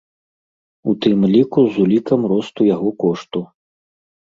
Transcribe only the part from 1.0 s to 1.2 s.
тым